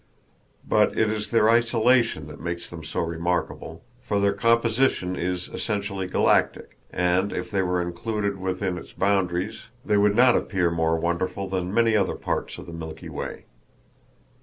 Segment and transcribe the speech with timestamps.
[0.67, 6.07] But it is their isolation that makes them so remarkable, for their composition is essentially
[6.07, 11.47] galactic, and if they were included within its boundaries they would not appear more wonderful
[11.47, 13.45] than many other parts of the Milky Way.